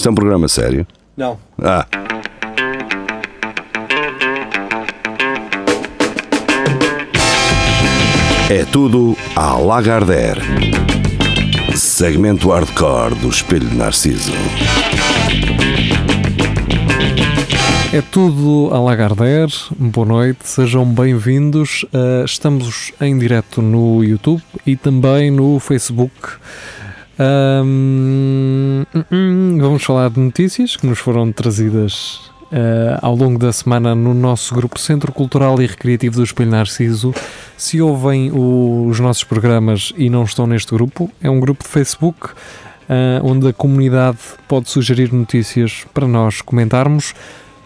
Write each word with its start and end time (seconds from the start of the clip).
Isto 0.00 0.08
é 0.08 0.12
um 0.12 0.14
programa 0.14 0.48
sério? 0.48 0.86
Não. 1.14 1.38
Ah. 1.62 1.86
É 8.48 8.64
tudo 8.72 9.14
à 9.36 9.58
Lagardère. 9.58 10.40
Segmento 11.76 12.48
hardcore 12.48 13.14
do 13.16 13.28
Espelho 13.28 13.68
de 13.68 13.76
Narciso. 13.76 14.32
É 17.92 18.00
tudo 18.00 18.70
a 18.72 18.80
Lagardère, 18.80 19.52
boa 19.76 20.06
noite, 20.06 20.48
sejam 20.48 20.86
bem-vindos. 20.86 21.84
Uh, 21.92 22.24
estamos 22.24 22.90
em 23.02 23.18
direto 23.18 23.60
no 23.60 24.02
YouTube 24.02 24.42
e 24.64 24.76
também 24.76 25.30
no 25.30 25.60
Facebook. 25.60 26.38
Um, 27.20 28.86
hum, 29.12 29.58
vamos 29.60 29.84
falar 29.84 30.08
de 30.08 30.18
notícias 30.18 30.74
que 30.74 30.86
nos 30.86 30.98
foram 30.98 31.30
trazidas 31.30 32.30
uh, 32.44 32.96
ao 33.02 33.14
longo 33.14 33.38
da 33.38 33.52
semana 33.52 33.94
no 33.94 34.14
nosso 34.14 34.54
grupo 34.54 34.80
Centro 34.80 35.12
Cultural 35.12 35.60
e 35.60 35.66
Recreativo 35.66 36.16
do 36.16 36.24
Espelho 36.24 36.50
Narciso. 36.50 37.12
Se 37.58 37.78
ouvem 37.82 38.30
o, 38.32 38.86
os 38.88 38.98
nossos 39.00 39.22
programas 39.22 39.92
e 39.98 40.08
não 40.08 40.24
estão 40.24 40.46
neste 40.46 40.72
grupo, 40.72 41.10
é 41.20 41.28
um 41.28 41.38
grupo 41.38 41.62
de 41.62 41.68
Facebook 41.68 42.28
uh, 42.28 42.32
onde 43.22 43.48
a 43.48 43.52
comunidade 43.52 44.18
pode 44.48 44.70
sugerir 44.70 45.12
notícias 45.12 45.84
para 45.92 46.08
nós 46.08 46.40
comentarmos. 46.40 47.10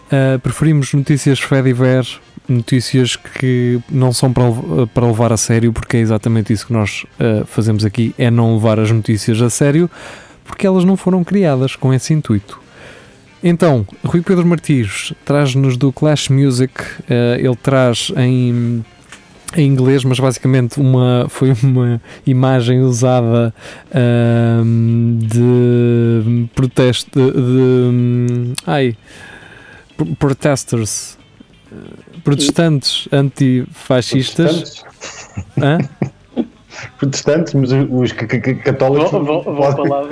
Uh, 0.07 0.37
preferimos 0.39 0.93
notícias 0.93 1.39
Fediver, 1.39 2.05
notícias 2.47 3.15
que 3.15 3.79
não 3.89 4.11
são 4.13 4.31
para, 4.31 4.43
para 4.93 5.07
levar 5.07 5.31
a 5.33 5.37
sério, 5.37 5.71
porque 5.73 5.97
é 5.97 5.99
exatamente 5.99 6.53
isso 6.53 6.67
que 6.67 6.73
nós 6.73 7.05
uh, 7.19 7.45
fazemos 7.45 7.85
aqui: 7.85 8.13
é 8.17 8.29
não 8.31 8.55
levar 8.55 8.79
as 8.79 8.91
notícias 8.91 9.41
a 9.41 9.49
sério, 9.49 9.89
porque 10.43 10.65
elas 10.65 10.83
não 10.83 10.97
foram 10.97 11.23
criadas 11.23 11.75
com 11.75 11.93
esse 11.93 12.13
intuito. 12.13 12.59
Então, 13.43 13.85
Rui 14.03 14.21
Pedro 14.21 14.45
Martins 14.45 15.13
traz-nos 15.23 15.77
do 15.77 15.91
Clash 15.91 16.29
Music, 16.29 16.73
uh, 16.81 17.37
ele 17.37 17.55
traz 17.55 18.11
em, 18.17 18.83
em 19.55 19.67
inglês, 19.67 20.03
mas 20.03 20.19
basicamente 20.19 20.79
uma, 20.79 21.27
foi 21.29 21.53
uma 21.61 22.01
imagem 22.25 22.81
usada 22.81 23.53
de 25.19 26.47
protesto 26.55 27.19
de, 27.19 27.31
de 27.31 28.53
ai 28.65 28.97
protesters, 30.19 31.17
protestantes 32.25 33.07
antifascistas. 33.13 34.83
Protestantes? 35.55 35.95
protestantes, 36.97 37.53
mas 37.53 37.71
os 37.71 38.11
católicos. 38.11 39.11
Vou, 39.11 39.23
vou, 39.23 39.43
vou 39.43 39.71
falar, 39.71 40.07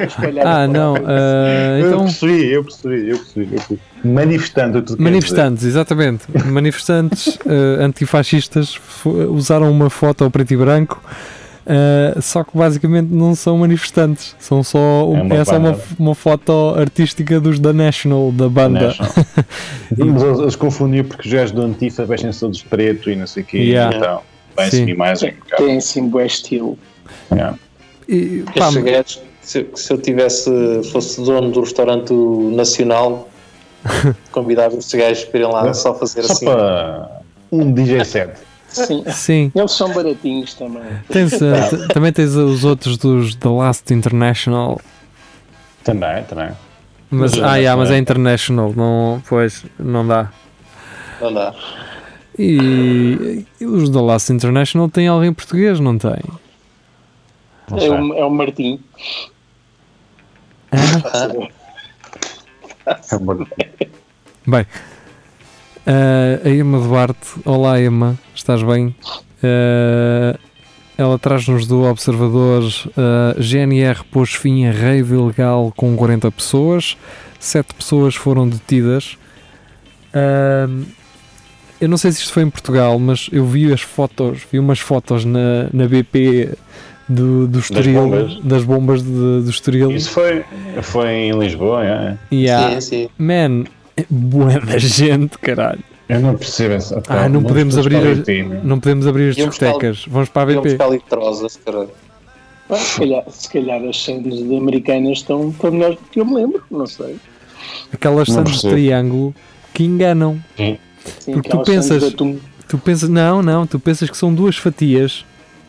ah, 0.45 0.67
não. 0.67 0.93
Uh, 0.93 1.79
eu, 1.79 1.87
então... 1.87 2.03
percebi, 2.05 2.51
eu 2.51 2.63
percebi, 2.63 3.09
eu 3.09 3.17
percebi, 3.17 3.45
eu 3.45 3.51
percebi. 3.51 3.81
Manifestantes, 4.05 4.95
Manifestantes, 4.95 5.63
exatamente. 5.65 6.23
Manifestantes 6.45 7.35
uh, 7.37 7.81
antifascistas 7.81 8.79
usaram 9.05 9.69
uma 9.71 9.89
foto 9.89 10.23
ao 10.23 10.31
preto 10.31 10.53
e 10.53 10.57
branco. 10.57 11.01
Uh, 11.65 12.21
só 12.21 12.43
que 12.43 12.57
basicamente 12.57 13.07
não 13.07 13.33
são 13.35 13.57
manifestantes, 13.57 14.35
são 14.37 14.61
só 14.61 15.09
um, 15.09 15.33
é, 15.33 15.37
é 15.37 15.45
só 15.45 15.57
uma, 15.57 15.79
uma, 15.97 16.13
foto 16.13 16.75
artística 16.77 17.39
dos 17.39 17.57
da 17.57 17.71
National, 17.71 18.33
da 18.33 18.49
banda. 18.49 18.87
National. 18.87 19.13
eles 20.41 20.57
confundiam 20.57 21.05
porque 21.05 21.25
os 21.25 21.33
gajos 21.33 21.51
do 21.51 21.61
Antifa 21.61 22.05
vestem-se 22.05 22.41
todos 22.41 22.61
preto 22.63 23.09
e 23.09 23.15
não 23.15 23.25
sei 23.25 23.43
o 23.43 23.45
quê. 23.45 23.57
Yeah. 23.59 23.95
Então, 23.95 24.21
bem 24.57 24.65
essa 24.65 24.77
imagem. 24.77 25.35
Tem 25.55 25.77
assim 25.77 26.09
bué 26.09 26.25
estilo. 26.25 26.77
Yeah. 27.31 27.57
E, 28.09 28.43
pá, 28.57 28.69
gajos, 28.69 29.21
se, 29.41 29.65
se 29.73 29.93
eu 29.93 29.97
tivesse, 29.97 30.51
fosse 30.91 31.21
dono 31.21 31.49
do 31.49 31.61
restaurante 31.61 32.13
nacional, 32.13 33.29
convidava 34.33 34.75
os 34.75 34.93
gajos 34.93 35.23
para 35.23 35.39
irem 35.39 35.51
lá 35.51 35.73
só 35.73 35.95
fazer 35.95 36.23
só 36.23 36.33
assim. 36.33 36.45
Para 36.45 37.21
um 37.49 37.71
DJ 37.71 38.03
set. 38.03 38.31
Sim. 38.73 39.03
Sim. 39.11 39.51
Eles 39.53 39.71
são 39.71 39.93
baratinhos 39.93 40.53
também. 40.53 40.83
Tens, 41.09 41.33
uh, 41.41 41.87
também 41.93 42.11
tens 42.11 42.35
os 42.35 42.65
outros 42.65 42.97
dos 42.97 43.35
The 43.35 43.49
Last 43.49 43.93
International. 43.93 44.81
Também, 45.83 46.23
também. 46.23 46.49
Mas, 47.09 47.33
ah, 47.35 47.57
yeah, 47.57 47.79
mas 47.79 47.91
é 47.91 47.97
international, 47.99 48.73
não, 48.75 49.21
pois, 49.29 49.63
não 49.77 50.07
dá. 50.07 50.31
Não 51.21 51.31
dá. 51.31 51.53
E, 52.37 53.45
e 53.61 53.65
os 53.65 53.89
The 53.89 54.01
Last 54.01 54.33
International 54.33 54.89
têm 54.89 55.07
alguém 55.07 55.31
português, 55.31 55.79
não 55.79 55.97
tem? 55.97 56.19
Não 57.69 57.77
é, 57.77 57.89
o, 57.89 58.13
é 58.15 58.25
o 58.25 58.31
Martim. 58.31 58.79
Ah? 60.71 61.47
É 63.11 63.15
o 63.15 63.23
Martim. 63.23 63.45
Bem, 64.47 64.65
Uh, 65.85 66.47
a 66.47 66.49
Emma 66.49 66.79
Duarte, 66.79 67.27
olá 67.43 67.81
Emma, 67.81 68.17
estás 68.33 68.63
bem? 68.63 68.95
Uh, 69.43 70.39
ela 70.97 71.19
traz-nos 71.19 71.67
do 71.67 71.83
Observador 71.83 72.63
uh, 72.63 73.41
GNR 73.41 74.01
pôs 74.09 74.33
fim 74.33 74.65
a 74.65 74.71
rave 74.71 75.13
ilegal 75.13 75.73
com 75.75 75.93
40 75.93 76.31
pessoas, 76.31 76.95
7 77.37 77.73
pessoas 77.73 78.15
foram 78.15 78.47
detidas. 78.47 79.17
Uh, 80.15 80.85
eu 81.81 81.89
não 81.89 81.97
sei 81.97 82.13
se 82.13 82.21
isto 82.21 82.31
foi 82.31 82.43
em 82.43 82.49
Portugal, 82.49 82.97
mas 82.97 83.29
eu 83.33 83.45
vi 83.45 83.73
as 83.73 83.81
fotos, 83.81 84.41
vi 84.49 84.59
umas 84.59 84.79
fotos 84.79 85.25
na, 85.25 85.67
na 85.73 85.85
BP 85.85 86.57
do, 87.09 87.45
do 87.45 87.59
Estoril, 87.59 87.93
das 87.93 87.93
bombas, 87.93 88.39
das 88.41 88.63
bombas 88.63 89.03
de, 89.03 89.41
do 89.41 89.49
Estoril. 89.49 89.91
Isso 89.91 90.11
foi, 90.11 90.45
foi 90.81 91.09
em 91.09 91.37
Lisboa, 91.37 91.83
é? 91.83 92.17
Yeah. 92.31 92.79
Sim, 92.79 92.81
sim. 92.81 93.09
Man, 93.17 93.65
Boa 94.09 94.59
da 94.59 94.77
gente, 94.77 95.37
caralho. 95.37 95.83
Eu 96.09 96.19
não 96.19 96.35
percebo 96.35 96.73
essa 96.73 97.01
Ah, 97.07 97.29
não 97.29 97.43
podemos, 97.43 97.77
abrir, 97.77 98.25
não 98.63 98.79
podemos 98.79 99.07
abrir 99.07 99.29
as 99.29 99.35
discotecas. 99.35 100.05
Vamos 100.07 100.29
para 100.29 100.41
a 100.41 100.45
BP. 100.45 100.55
Vamos 100.59 100.73
para 100.75 100.85
a 100.85 100.89
litrosas, 100.89 101.59
caralho. 101.63 101.89
se, 102.75 102.99
calhar, 102.99 103.23
se 103.29 103.49
calhar 103.49 103.83
as 103.83 103.95
de 103.95 104.57
americanas 104.57 105.19
estão, 105.19 105.49
estão 105.49 105.71
melhores 105.71 105.97
do 105.97 106.05
que 106.09 106.19
eu 106.19 106.25
me 106.25 106.35
lembro, 106.35 106.63
não 106.69 106.85
sei. 106.85 107.17
Aquelas 107.91 108.27
sandes 108.27 108.61
de 108.61 108.69
triângulo 108.69 109.33
que 109.73 109.83
enganam. 109.83 110.43
Sim. 110.57 110.77
Sim, 111.19 111.33
Porque 111.33 111.49
tu 111.49 111.59
pensas, 111.63 112.13
tu 112.13 112.77
pensas, 112.77 113.09
não, 113.09 113.41
não, 113.41 113.67
tu 113.67 113.79
pensas 113.79 114.09
que 114.09 114.15
são 114.15 114.33
duas 114.33 114.55
fatias 114.55 115.25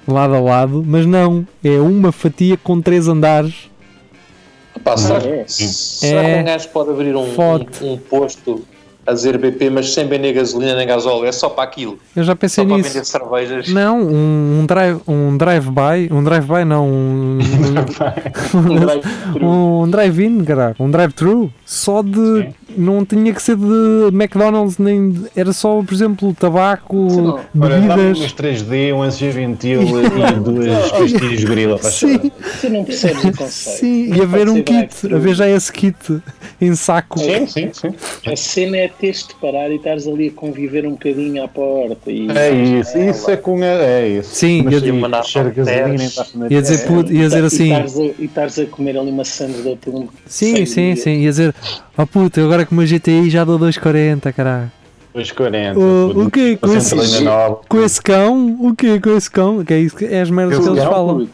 lado 0.06 0.34
a 0.34 0.40
lado, 0.40 0.84
mas 0.86 1.06
não, 1.06 1.46
é 1.62 1.78
uma 1.80 2.12
fatia 2.12 2.56
com 2.56 2.80
três 2.80 3.08
andares. 3.08 3.70
Pá, 4.84 4.96
será, 4.98 5.18
é. 5.26 5.44
será 5.48 6.24
que 6.24 6.34
um 6.36 6.44
gajo 6.44 6.68
pode 6.68 6.90
abrir 6.90 7.16
um, 7.16 7.24
um, 7.24 7.92
um 7.92 7.96
posto 7.96 8.66
a 9.06 9.12
dizer 9.12 9.38
BP, 9.38 9.70
mas 9.70 9.92
sem 9.92 10.06
vender 10.06 10.32
gasolina 10.32 10.76
nem 10.76 10.86
gasóleo, 10.86 11.26
é 11.26 11.32
só 11.32 11.48
para 11.48 11.64
aquilo. 11.64 11.98
Eu 12.14 12.24
já 12.24 12.34
pensei 12.34 12.64
só 12.64 12.76
nisso. 12.76 12.82
Para 12.82 12.92
vender 12.92 13.04
cervejas. 13.04 13.68
Não, 13.68 14.00
um, 14.00 14.60
um 14.60 14.66
drive, 14.66 15.00
um 15.06 15.36
drive-by, 15.36 16.12
um 16.12 16.24
drive-by 16.24 16.64
não, 16.64 16.88
um, 16.88 17.38
um, 19.42 19.82
um 19.82 19.90
drive-in, 19.90 20.44
caraca, 20.44 20.82
um 20.82 20.90
drive-thru, 20.90 21.52
só 21.64 22.02
de, 22.02 22.14
Sim. 22.14 22.54
não 22.76 23.04
tinha 23.04 23.32
que 23.32 23.42
ser 23.42 23.56
de 23.56 24.08
McDonald's, 24.12 24.78
nem, 24.78 25.10
de, 25.10 25.26
era 25.36 25.52
só, 25.52 25.82
por 25.82 25.92
exemplo, 25.92 26.34
tabaco, 26.34 27.10
Sim, 27.10 27.34
bebidas. 27.52 28.18
Uns 28.20 28.34
3D, 28.34 28.94
um 28.94 29.04
SG 29.04 29.30
Ventil 29.30 29.82
e 29.82 30.34
duas 30.40 30.92
pastilhas 30.92 31.44
gorila 31.44 31.78
para 31.78 31.90
Sim. 31.90 32.30
Você 32.40 32.68
não 32.68 32.84
percebes 32.84 33.24
o 33.24 33.32
conceito. 33.36 33.78
Sim, 33.78 34.14
e 34.14 34.20
haver 34.20 34.48
um 34.48 34.62
kit, 34.62 35.14
haver 35.14 35.34
já 35.34 35.48
esse 35.48 35.72
kit 35.72 36.22
em 36.60 36.74
saco. 36.74 37.18
Sim, 37.18 37.46
sim, 37.46 37.70
sim. 37.72 37.94
A 38.26 38.36
cena 38.36 38.76
é 38.76 38.88
teres 38.98 39.26
de 39.26 39.34
parar 39.34 39.70
e 39.70 39.76
estares 39.76 40.06
ali 40.06 40.28
a 40.28 40.32
conviver 40.32 40.86
um 40.86 40.92
bocadinho 40.92 41.42
à 41.42 41.48
porta. 41.48 42.10
E 42.10 42.28
é 42.30 42.50
isso, 42.52 42.96
é, 42.96 43.10
isso 43.10 43.30
é 43.30 43.36
com 43.36 43.62
a. 43.62 43.66
É 43.66 44.08
isso. 44.08 44.34
Sim, 44.34 44.62
mas 44.62 44.74
ia, 44.74 44.92
ia, 44.92 44.94
ia 46.50 46.62
dizer, 46.62 46.86
puto, 46.86 47.12
ia 47.12 47.28
dizer 47.28 47.44
assim. 47.44 47.72
E 48.18 48.24
estares 48.24 48.58
a, 48.58 48.66
comer 48.66 48.96
ali 48.98 49.10
uma 49.10 49.24
sandes 49.24 49.62
de 49.62 49.72
atum. 49.72 50.08
Sim, 50.26 50.66
sim, 50.66 50.96
sim. 50.96 51.20
Ia 51.20 51.30
dizer, 51.30 51.54
oh 51.96 52.06
puto, 52.06 52.40
eu 52.40 52.46
agora 52.46 52.64
com 52.66 52.74
uma 52.74 52.86
GTI 52.86 53.30
já 53.30 53.44
dou 53.44 53.58
2,40, 53.58 54.32
caralho. 54.32 54.70
2,40. 55.14 55.76
O, 55.76 56.24
o 56.24 56.30
quê? 56.30 56.58
Com 56.60 56.76
esse, 56.76 56.94
com 57.68 57.82
esse 57.82 58.02
cão? 58.02 58.56
O 58.60 58.74
quê? 58.74 58.98
Com 58.98 59.16
esse 59.16 59.30
cão? 59.30 59.64
Que 59.64 59.74
é, 59.74 59.78
isso, 59.78 59.96
é 60.02 60.20
as 60.20 60.28
merdas 60.28 60.58
que 60.58 60.68
eles 60.68 60.82
falam. 60.82 61.28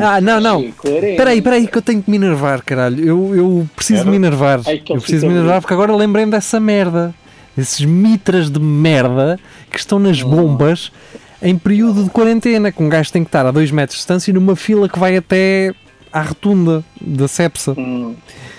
Ah, 0.00 0.20
não, 0.20 0.40
não. 0.40 0.60
Espera 0.60 1.30
aí, 1.30 1.38
espera 1.38 1.56
aí 1.56 1.66
que 1.66 1.76
eu 1.76 1.82
tenho 1.82 2.00
que 2.00 2.08
me 2.10 2.16
enervar, 2.16 2.62
caralho. 2.62 3.04
Eu, 3.04 3.34
eu 3.34 3.68
preciso 3.74 4.06
me 4.06 4.14
enervar. 4.14 4.60
Eu 4.88 5.00
preciso 5.00 5.26
me 5.26 5.32
enervar 5.32 5.60
porque 5.60 5.74
agora 5.74 5.94
lembrei-me 5.94 6.30
dessa 6.30 6.60
merda. 6.60 7.12
Esses 7.58 7.84
mitras 7.84 8.50
de 8.50 8.58
merda 8.58 9.38
que 9.70 9.78
estão 9.78 9.98
nas 9.98 10.20
bombas 10.22 10.90
em 11.40 11.58
período 11.58 12.02
de 12.04 12.10
quarentena, 12.10 12.72
que 12.72 12.82
um 12.82 12.88
gajo 12.88 13.12
tem 13.12 13.22
que 13.22 13.28
estar 13.28 13.46
a 13.46 13.50
2 13.50 13.70
metros 13.70 13.96
de 13.96 14.00
distância 14.00 14.32
numa 14.32 14.56
fila 14.56 14.88
que 14.88 14.98
vai 14.98 15.16
até 15.16 15.72
à 16.12 16.22
rotunda 16.22 16.84
da 17.00 17.28
Cepsa. 17.28 17.74
Hum. 17.78 18.14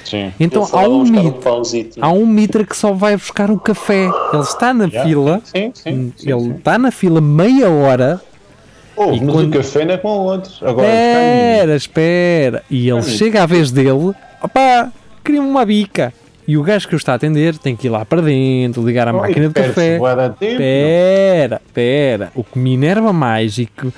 Sim. 0.05 0.31
Então 0.39 0.67
há 0.71 0.87
um, 0.87 1.03
mitra, 1.03 1.51
há 1.99 2.09
um 2.11 2.25
mitra 2.25 2.63
que 2.63 2.77
só 2.77 2.93
vai 2.93 3.17
buscar 3.17 3.49
o 3.51 3.59
café. 3.59 4.05
Ele 4.31 4.41
está 4.43 4.73
na 4.73 4.85
Yeah. 4.85 5.09
fila, 5.09 5.41
Sim, 5.43 5.71
sim. 5.73 6.13
sim, 6.15 6.29
ele 6.31 6.39
sim. 6.41 6.51
está 6.53 6.77
na 6.77 6.91
fila 6.91 7.19
meia 7.19 7.69
hora. 7.69 8.21
Oh, 8.95 9.11
E 9.11 9.19
mas 9.19 9.33
quando- 9.33 9.47
o 9.53 9.57
café 9.57 9.83
não 9.83 9.93
é 9.95 9.97
com 9.97 10.07
outros. 10.09 10.61
Agora, 10.63 10.87
Espera, 10.87 11.75
espera. 11.75 12.63
E 12.69 12.87
ele 12.89 13.01
chega 13.03 13.43
à 13.43 13.45
vez 13.45 13.71
dele. 13.71 14.13
Opá, 14.41 14.91
queria-me 15.23 15.47
uma 15.49 15.65
bica. 15.65 16.13
E 16.47 16.55
o 16.57 16.61
gajo 16.63 16.87
que 16.87 16.93
eu 16.93 16.97
está 16.97 17.13
a 17.13 17.15
atender 17.15 17.57
tem 17.57 17.75
que 17.75 17.87
ir 17.87 17.89
lá 17.89 18.05
para 18.05 18.21
dentro, 18.21 18.85
ligar 18.85 19.07
a 19.07 19.11
Oh, 19.13 19.17
máquina 19.17 19.47
de 19.47 19.53
café. 19.55 19.97
bué 19.97 20.15
de 20.29 20.35
tempo, 20.35 20.57
Pera, 20.59 21.61
pera. 21.73 22.31
O 22.35 22.43
que 22.43 22.59
me 22.59 22.75
enerva 22.75 23.11
mais 23.11 23.57
e 23.57 23.65
que 23.65 23.91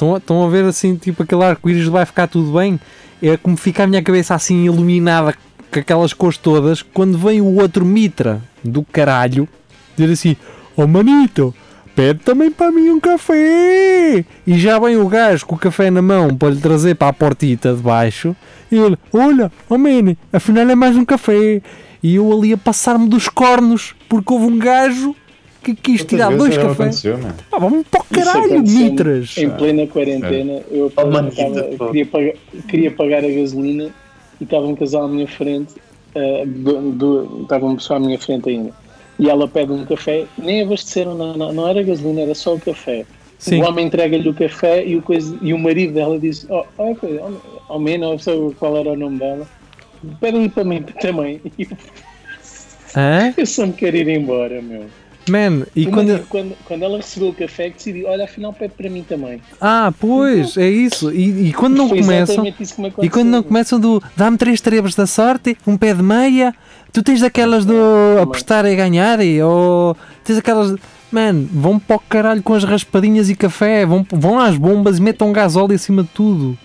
estão, 0.00 0.16
estão 0.16 0.44
a 0.44 0.48
ver 0.48 0.64
assim, 0.64 0.96
tipo 0.96 1.22
aquele 1.22 1.44
arco-íris 1.44 1.86
vai 1.86 2.06
ficar 2.06 2.26
tudo 2.26 2.52
bem, 2.58 2.80
é 3.22 3.36
como 3.36 3.56
fica 3.56 3.84
a 3.84 3.86
minha 3.86 4.02
cabeça 4.02 4.34
assim 4.34 4.64
iluminada 4.64 5.34
com 5.70 5.78
aquelas 5.78 6.12
cores 6.12 6.38
todas, 6.38 6.82
quando 6.82 7.18
vem 7.18 7.40
o 7.40 7.60
outro 7.60 7.84
mitra 7.84 8.42
do 8.64 8.82
caralho 8.82 9.48
dizer 9.96 10.12
assim: 10.12 10.36
Oh 10.76 10.86
manito, 10.86 11.54
pede 11.94 12.20
também 12.20 12.50
para 12.50 12.72
mim 12.72 12.90
um 12.90 12.98
café! 12.98 14.24
E 14.46 14.58
já 14.58 14.78
vem 14.78 14.96
o 14.96 15.06
gajo 15.06 15.46
com 15.46 15.54
o 15.54 15.58
café 15.58 15.90
na 15.90 16.02
mão 16.02 16.34
para 16.36 16.50
lhe 16.50 16.60
trazer 16.60 16.94
para 16.96 17.08
a 17.08 17.12
portita 17.12 17.74
de 17.74 17.82
baixo. 17.82 18.34
E 18.72 18.76
ele: 18.76 18.96
Olha, 19.12 19.52
oh 19.68 19.78
man, 19.78 20.16
afinal 20.32 20.68
é 20.68 20.74
mais 20.74 20.96
um 20.96 21.04
café. 21.04 21.60
E 22.02 22.14
eu 22.14 22.32
ali 22.32 22.54
a 22.54 22.56
passar-me 22.56 23.08
dos 23.08 23.28
cornos 23.28 23.94
porque 24.08 24.32
houve 24.32 24.46
um 24.46 24.58
gajo 24.58 25.14
que 25.62 25.74
quis 25.74 26.00
Quantas 26.02 26.06
tirar 26.08 26.36
dois 26.36 26.56
cafés. 26.56 27.02
Ah, 27.52 27.58
vamos 27.58 27.86
para 27.88 28.00
o 28.00 28.04
caralho, 28.04 28.62
mitras! 28.62 29.36
Em 29.38 29.50
plena 29.50 29.86
quarentena, 29.86 30.62
eu 30.70 30.92
Oh, 30.96 31.06
mano, 31.06 31.28
estava- 31.28 31.62
que- 31.62 31.76
queria, 31.78 32.06
pagar, 32.06 32.32
queria 32.68 32.90
pagar 32.90 33.24
a 33.24 33.28
gasolina 33.28 33.90
e 34.40 34.44
estava 34.44 34.66
um 34.66 34.74
casal 34.74 35.04
à 35.04 35.08
minha 35.08 35.28
frente, 35.28 35.74
eh, 36.14 36.44
do- 36.46 36.92
do- 36.92 37.42
estava 37.42 37.66
uma 37.66 37.76
pessoa 37.76 37.98
à 37.98 38.00
minha 38.00 38.18
frente 38.18 38.48
ainda. 38.48 38.72
E 39.18 39.28
ela 39.28 39.46
pede 39.46 39.70
um 39.72 39.84
café, 39.84 40.24
nem 40.38 40.62
abasteceram, 40.62 41.14
não, 41.14 41.36
não, 41.36 41.52
não 41.52 41.68
era 41.68 41.82
gasolina, 41.82 42.22
era 42.22 42.34
só 42.34 42.54
o 42.54 42.60
café. 42.60 43.04
Sim. 43.38 43.62
O 43.62 43.66
homem 43.68 43.86
entrega-lhe 43.86 44.28
o 44.28 44.34
café 44.34 44.84
e 44.84 44.96
o, 44.96 45.02
coisa, 45.02 45.36
e 45.40 45.52
o 45.54 45.58
marido 45.58 45.94
dela 45.94 46.18
diz: 46.18 46.46
Oh, 46.50 46.64
oh, 46.78 46.94
coisa, 46.94 47.22
oh, 47.22 47.74
oh 47.74 47.78
menos, 47.78 48.08
não 48.10 48.18
sei 48.18 48.54
qual 48.58 48.76
era 48.76 48.90
o 48.90 48.96
nome 48.96 49.18
dela, 49.18 49.46
pede-lhe 50.20 50.48
para 50.48 50.64
mim 50.64 50.82
também. 51.00 51.40
Hã? 52.96 53.32
eu 53.36 53.46
só 53.46 53.66
me 53.66 53.72
quero 53.72 53.96
ir 53.96 54.08
embora, 54.08 54.60
meu. 54.60 54.84
Man, 55.28 55.66
e 55.76 55.86
quando. 55.86 56.26
quando, 56.28 56.56
quando 56.64 56.82
ela 56.82 56.96
recebeu 56.96 57.28
o 57.28 57.34
café, 57.34 57.70
decidiu: 57.70 58.08
Olha, 58.08 58.24
afinal 58.24 58.52
pede 58.52 58.74
para 58.74 58.88
mim 58.88 59.02
também. 59.02 59.40
Ah, 59.60 59.92
pois, 59.98 60.56
é 60.56 60.68
isso. 60.68 61.12
E, 61.12 61.48
e 61.48 61.52
quando 61.52 61.76
não 61.76 61.88
começam. 61.88 62.44
E 63.02 63.08
quando 63.10 63.28
não 63.28 63.42
começam 63.42 63.78
do 63.78 64.02
dá-me 64.16 64.36
três 64.36 64.60
trebas 64.60 64.94
da 64.94 65.06
sorte, 65.06 65.56
um 65.66 65.76
pé 65.76 65.94
de 65.94 66.02
meia, 66.02 66.54
tu 66.92 67.02
tens 67.02 67.20
daquelas 67.20 67.64
do 67.64 67.74
apostar 68.20 68.64
e 68.66 68.74
ganhar, 68.74 69.20
e, 69.20 69.42
ou 69.42 69.96
tens 70.24 70.38
aquelas. 70.38 70.74
Mano, 71.12 71.48
vão 71.52 71.78
para 71.78 71.96
o 71.96 72.00
caralho 72.00 72.42
com 72.42 72.54
as 72.54 72.62
raspadinhas 72.62 73.28
e 73.28 73.34
café, 73.34 73.84
vão, 73.84 74.06
vão 74.12 74.38
às 74.38 74.56
bombas 74.56 74.98
e 74.98 75.02
metam 75.02 75.32
gasóleo 75.32 75.74
acima 75.74 76.04
de 76.04 76.08
tudo. 76.10 76.56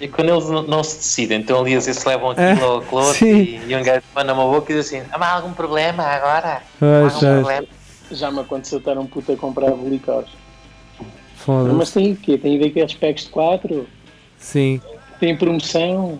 E 0.00 0.08
quando 0.08 0.30
eles 0.30 0.48
não, 0.48 0.62
não 0.62 0.82
se 0.82 0.96
decidem, 0.96 1.38
então 1.40 1.60
ali 1.60 1.76
às 1.76 1.86
vezes 1.86 2.00
se 2.00 2.08
levam 2.08 2.32
É, 2.36 2.52
aquilo 2.52 2.66
ao 2.66 2.82
cloro 2.82 3.14
sim. 3.14 3.34
e, 3.34 3.60
e 3.68 3.76
um 3.76 3.82
gajo 3.82 4.02
manda 4.14 4.32
uma 4.32 4.44
boca 4.44 4.72
e 4.72 4.76
diz 4.76 4.86
assim: 4.86 5.02
"Ah, 5.12 5.18
há 5.20 5.34
algum 5.34 5.52
problema 5.52 6.02
agora? 6.02 6.62
Há 6.80 7.04
algum 7.04 7.18
problema? 7.20 7.66
Já 8.12 8.30
me 8.30 8.40
aconteceu 8.40 8.78
estar 8.78 8.96
um 8.98 9.06
puto 9.06 9.32
a 9.32 9.36
comprar 9.36 9.70
licores. 9.76 10.28
foda-se. 11.36 11.74
Mas 11.76 11.90
tem 11.90 12.12
o 12.12 12.16
quê? 12.16 12.38
Tem 12.38 12.58
daqueles 12.58 12.94
packs 12.94 13.24
de 13.24 13.30
4? 13.30 13.86
Sim, 14.38 14.80
Tem 15.20 15.36
promoção? 15.36 16.18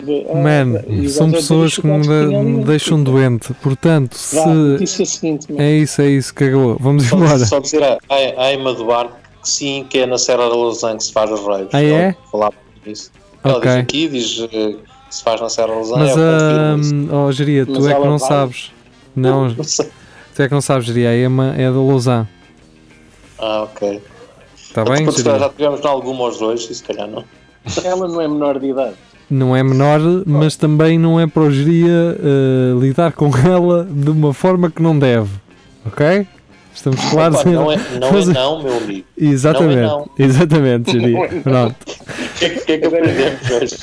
Ah, 0.00 0.34
mano, 0.36 0.78
o 0.86 1.08
são 1.08 1.30
pessoas 1.30 1.76
que 1.76 1.84
me, 1.84 2.00
de- 2.00 2.64
deixam 2.64 2.98
puta. 2.98 3.10
doente. 3.10 3.52
Portanto, 3.54 4.14
se. 4.14 4.36
Vá, 4.36 4.46
notícia 4.46 5.04
seguinte, 5.04 5.50
mano. 5.50 5.60
É 5.60 5.72
isso, 5.72 6.00
é 6.00 6.06
isso, 6.08 6.32
cagou. 6.32 6.76
Vamos 6.78 7.04
Só, 7.06 7.16
embora. 7.16 7.38
só 7.44 7.58
dizer 7.58 7.82
à, 7.82 7.98
à, 8.08 8.52
Emma 8.54 8.72
Duarte 8.74 9.12
que 9.42 9.48
sim, 9.50 9.84
que 9.90 9.98
é 9.98 10.06
na 10.06 10.16
Serra 10.16 10.48
da 10.48 10.54
Lausanne 10.54 10.98
que 10.98 11.04
se 11.04 11.12
faz 11.12 11.30
os 11.32 11.44
raves. 11.44 11.68
Ah, 11.72 11.82
é? 11.82 11.90
Ela 12.04 12.16
falava 12.30 12.54
disso. 12.86 13.10
Ela 13.42 13.56
Ok. 13.58 13.70
diz 13.70 13.78
aqui, 13.80 14.08
diz 14.08 14.46
que 14.48 14.78
se 15.10 15.22
faz 15.24 15.40
na 15.40 15.48
Serra 15.48 15.66
da 15.68 15.74
Lausanne. 15.74 16.00
Mas, 16.04 16.10
isso. 16.86 16.94
ah, 17.10 17.16
oh, 17.26 17.32
Geria, 17.32 17.66
tu 17.66 17.72
Mas 17.72 17.86
é 17.86 17.88
que 17.88 17.94
ela 17.96 18.06
não 18.06 18.18
vai. 18.18 18.28
sabes. 18.28 18.72
Não, 19.16 19.48
Não 19.54 19.64
sei. 19.64 19.88
Tu 20.38 20.42
é 20.42 20.48
que 20.48 20.54
não 20.54 20.60
sabes, 20.60 20.86
Geria. 20.86 21.10
A 21.10 21.16
Ema 21.16 21.52
é 21.56 21.64
da 21.70 21.76
Lausanne. 21.80 22.28
Ah, 23.38 23.62
ok. 23.64 24.00
Está 24.56 24.84
bem, 24.84 25.02
Então, 25.02 25.12
calhar 25.14 25.24
Geria? 25.34 25.38
já 25.40 25.48
tivemos 25.48 25.80
em 25.80 25.86
alguma 25.88 26.28
os 26.28 26.38
dois, 26.38 26.60
e 26.70 26.74
se 26.76 26.82
calhar 26.84 27.08
não. 27.08 27.24
Ela 27.84 28.06
não 28.06 28.20
é 28.20 28.28
menor 28.28 28.58
de 28.60 28.68
idade. 28.68 28.94
Não 29.28 29.54
é 29.56 29.62
menor, 29.64 30.00
mas 30.24 30.54
também 30.56 30.96
não 30.98 31.18
é 31.20 31.26
para 31.26 31.42
o 31.42 31.50
Geria 31.50 32.16
ah, 32.20 32.78
lidar 32.80 33.12
com 33.12 33.30
ela 33.46 33.84
de 33.84 34.10
uma 34.10 34.32
forma 34.32 34.70
que 34.70 34.80
não 34.80 34.96
deve. 34.98 35.28
Ok? 35.84 36.26
Estamos 36.74 37.00
claros? 37.10 37.40
Opa, 37.40 37.50
não, 37.50 37.72
é, 37.72 37.76
não 38.00 38.12
Mas- 38.12 38.28
é 38.28 38.32
não, 38.32 38.62
meu 38.62 38.76
amigo. 38.76 39.04
Exatamente, 39.18 39.74
não 39.82 39.82
é 39.82 39.86
não. 39.88 40.10
exatamente, 40.18 40.96
não. 40.96 41.42
Pronto. 41.42 41.76
O 41.98 42.38
que, 42.38 42.44
é 42.44 42.48
que- 42.50 42.60
que 42.66 42.72
é 42.72 42.78
que 42.78 42.86
aprendemos 42.86 43.50
hoje? 43.50 43.76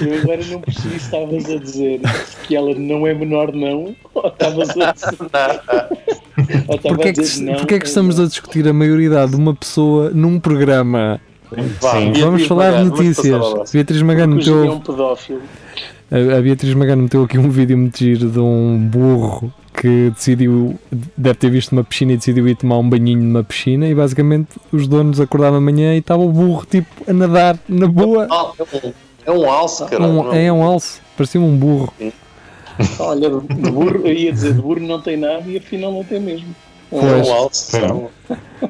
Eu 0.00 0.22
agora 0.22 0.40
não 0.50 0.60
percebi 0.60 0.98
se 0.98 1.04
estavas 1.04 1.50
a 1.50 1.56
dizer 1.56 2.00
que 2.46 2.56
ela 2.56 2.74
não 2.74 3.06
é 3.06 3.14
menor, 3.14 3.52
não. 3.52 3.94
Ou 4.14 4.28
estavas 4.28 4.70
a 4.70 4.92
dizer, 4.92 5.08
ou 6.68 6.78
Porquê 6.78 7.08
é, 7.08 7.10
a 7.10 7.12
que, 7.12 7.20
dizer 7.20 7.44
não. 7.44 7.54
porquê 7.54 7.74
é 7.74 7.78
que 7.78 7.86
estamos 7.86 8.20
a 8.20 8.24
discutir 8.26 8.66
a 8.68 8.72
maioridade 8.72 9.32
de 9.32 9.36
uma 9.36 9.54
pessoa 9.54 10.10
num 10.10 10.38
programa? 10.40 11.20
Sim. 11.52 11.68
Beatriz 11.80 12.20
Vamos 12.20 12.46
falar 12.46 12.78
de 12.78 12.84
notícias. 12.84 13.70
Beatriz 13.72 14.02
Magano 14.02 14.40
Gil 14.40 14.54
é 14.54 14.60
meteu, 14.62 14.74
um 14.74 14.80
pedófilo. 14.80 15.42
a, 16.10 16.40
Beatriz 16.40 16.74
Magano 16.74 17.02
meteu 17.02 17.24
aqui 17.24 17.38
um 17.38 17.50
vídeo 17.50 17.76
muito 17.76 17.98
giro 17.98 18.30
de 18.30 18.38
um 18.38 18.78
burro 18.90 19.52
que 19.74 20.10
decidiu, 20.10 20.78
deve 21.16 21.34
ter 21.38 21.50
visto 21.50 21.72
uma 21.72 21.82
piscina 21.82 22.12
e 22.12 22.16
decidiu 22.16 22.46
ir 22.46 22.56
tomar 22.56 22.78
um 22.78 22.88
banhinho 22.88 23.22
numa 23.22 23.42
piscina 23.42 23.88
e 23.88 23.94
basicamente 23.94 24.50
os 24.70 24.86
donos 24.86 25.18
acordaram 25.20 25.56
amanhã 25.56 25.94
e 25.94 25.98
estava 25.98 26.22
o 26.22 26.30
burro 26.30 26.64
tipo 26.66 26.88
a 27.08 27.12
nadar 27.12 27.58
na 27.68 27.86
boa. 27.86 28.28
É 29.26 29.30
um- 29.30 29.34
É 29.34 29.38
um 29.46 29.50
alce, 29.50 29.84
cara. 29.86 30.02
Um, 30.06 30.32
é 30.34 30.52
um 30.52 30.62
alce, 30.62 31.00
parecia 31.16 31.40
um 31.40 31.56
burro. 31.56 31.92
Olha, 32.98 33.28
de 33.30 33.70
burro, 33.70 34.00
eu 34.06 34.12
ia 34.12 34.32
dizer, 34.32 34.54
de 34.54 34.60
burro 34.62 34.80
não 34.80 35.00
tem 35.00 35.16
nada 35.16 35.42
e 35.46 35.56
afinal 35.58 35.92
não 35.92 36.02
tem 36.04 36.18
mesmo. 36.20 36.48
É 36.90 36.98
Pois. 37.00 37.28
um 37.28 37.32
alce. 37.32 37.80
Não. 37.80 38.08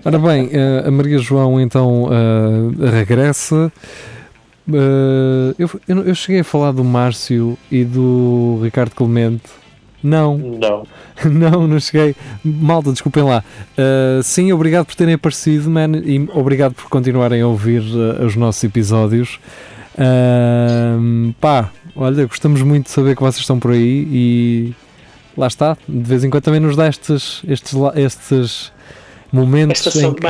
Ora 0.05 0.19
bem, 0.19 0.49
eh, 0.53 0.85
a 0.87 0.91
Maria 0.91 1.19
João 1.19 1.61
então 1.61 2.09
eh, 2.13 2.91
regressa. 2.91 3.73
Eh, 4.73 5.55
eu, 5.59 5.71
eu, 6.07 6.15
cheguei 6.15 6.41
a 6.41 6.45
falar 6.45 6.73
do 6.73 6.85
Márcio 6.85 7.57
e 7.71 7.85
do 7.85 8.61
Ricardo 8.63 8.95
Clemente. 8.95 9.43
Não, 10.03 10.37
Não. 10.37 10.85
não, 11.25 11.67
não 11.69 11.79
cheguei. 11.81 12.15
Malta, 12.45 12.91
desculpem 12.93 13.23
lá. 13.23 13.43
Eh, 13.77 14.21
sim, 14.23 14.53
obrigado 14.53 14.87
por 14.87 14.95
terem 14.97 15.15
aparecido, 15.15 15.71
man, 15.71 15.93
e 16.05 16.29
obrigado 16.35 16.75
por 16.75 16.89
continuarem 16.89 17.41
a 17.41 17.47
ouvir 17.47 17.83
os 18.25 18.35
nossos 18.37 18.63
episódios. 18.65 19.39
Pá, 21.41 21.71
olha, 21.97 22.27
gostamos 22.27 22.63
muito 22.63 22.85
de 22.87 22.91
saber 22.91 23.15
que 23.17 23.23
vocês 23.23 23.41
estão 23.41 23.59
por 23.59 23.73
aí 23.73 24.07
e 24.11 24.75
lá 25.37 25.47
está. 25.47 25.77
De 25.89 26.03
vez 26.09 26.25
em 26.25 26.31
quando 26.31 26.43
também 26.45 26.61
nos 26.61 26.77
dá 26.77 26.89
estes, 26.89 27.43
estes, 27.47 27.75
estes 27.97 28.73
momentos 29.33 29.87
Esta 29.87 30.01
em 30.07 30.15
que. 30.15 30.21